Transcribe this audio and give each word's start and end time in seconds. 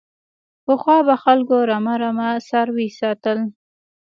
پخوا 0.65 0.97
به 1.07 1.15
خلکو 1.23 1.57
رمه 1.69 1.95
رمه 2.01 2.29
څاروي 2.47 2.87
ساتل. 2.99 3.39